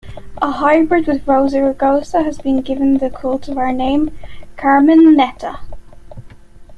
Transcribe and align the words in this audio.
A 0.41 0.49
hybrid 0.53 1.05
with 1.05 1.27
"Rosa 1.27 1.59
rugosa" 1.59 2.23
has 2.23 2.39
been 2.39 2.61
given 2.63 2.97
the 2.97 3.11
cultivar 3.11 3.71
name 3.71 4.09
'Carmenetta'. 4.57 5.59